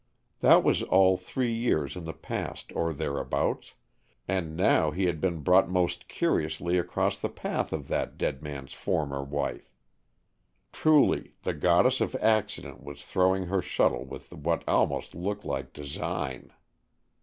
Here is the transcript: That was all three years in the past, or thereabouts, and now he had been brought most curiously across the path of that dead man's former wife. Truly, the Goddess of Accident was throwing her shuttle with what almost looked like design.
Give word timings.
That 0.39 0.63
was 0.63 0.81
all 0.81 1.15
three 1.15 1.53
years 1.53 1.95
in 1.95 2.05
the 2.05 2.13
past, 2.13 2.71
or 2.75 2.91
thereabouts, 2.91 3.75
and 4.27 4.57
now 4.57 4.89
he 4.89 5.05
had 5.05 5.21
been 5.21 5.41
brought 5.41 5.69
most 5.69 6.07
curiously 6.07 6.79
across 6.79 7.19
the 7.19 7.29
path 7.29 7.71
of 7.71 7.87
that 7.89 8.17
dead 8.17 8.41
man's 8.41 8.73
former 8.73 9.23
wife. 9.23 9.75
Truly, 10.71 11.33
the 11.43 11.53
Goddess 11.53 12.01
of 12.01 12.15
Accident 12.15 12.81
was 12.83 13.05
throwing 13.05 13.43
her 13.45 13.61
shuttle 13.61 14.03
with 14.07 14.33
what 14.33 14.63
almost 14.67 15.13
looked 15.13 15.45
like 15.45 15.71
design. 15.71 16.51